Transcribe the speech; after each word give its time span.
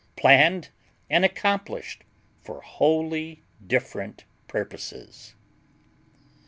Planned 0.15 0.69
and 1.11 1.23
accomplished 1.23 2.05
for 2.41 2.61
wholly 2.61 3.43
different 3.67 4.23
purposes. 4.47 5.35